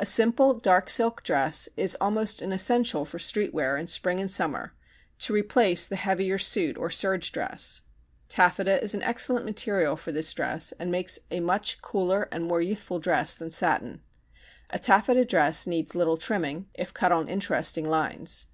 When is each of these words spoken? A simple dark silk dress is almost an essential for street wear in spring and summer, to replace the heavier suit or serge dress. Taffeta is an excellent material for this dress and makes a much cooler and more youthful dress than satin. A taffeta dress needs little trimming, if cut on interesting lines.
A 0.00 0.06
simple 0.06 0.54
dark 0.54 0.88
silk 0.88 1.22
dress 1.22 1.68
is 1.76 1.94
almost 2.00 2.40
an 2.40 2.52
essential 2.52 3.04
for 3.04 3.18
street 3.18 3.52
wear 3.52 3.76
in 3.76 3.86
spring 3.86 4.18
and 4.18 4.30
summer, 4.30 4.72
to 5.18 5.34
replace 5.34 5.86
the 5.86 5.96
heavier 5.96 6.38
suit 6.38 6.78
or 6.78 6.88
serge 6.88 7.32
dress. 7.32 7.82
Taffeta 8.30 8.82
is 8.82 8.94
an 8.94 9.02
excellent 9.02 9.44
material 9.44 9.94
for 9.94 10.10
this 10.10 10.32
dress 10.32 10.72
and 10.80 10.90
makes 10.90 11.18
a 11.30 11.40
much 11.40 11.82
cooler 11.82 12.30
and 12.32 12.44
more 12.44 12.62
youthful 12.62 12.98
dress 12.98 13.36
than 13.36 13.50
satin. 13.50 14.00
A 14.70 14.78
taffeta 14.78 15.22
dress 15.26 15.66
needs 15.66 15.94
little 15.94 16.16
trimming, 16.16 16.68
if 16.72 16.94
cut 16.94 17.12
on 17.12 17.28
interesting 17.28 17.86
lines. 17.86 18.46